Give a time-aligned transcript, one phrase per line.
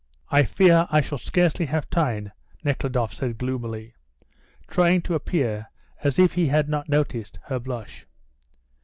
[0.31, 2.31] "I fear I shall scarcely have time,"
[2.63, 3.93] Nekhludoff said gloomily,
[4.67, 5.67] trying to appear
[6.03, 8.07] as if he had not noticed her blush.